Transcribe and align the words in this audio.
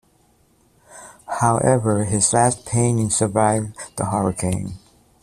However, 1.27 2.05
his 2.05 2.33
last 2.33 2.65
painting 2.65 3.11
survived 3.11 3.77
the 3.97 4.05
hurricane. 4.05 4.79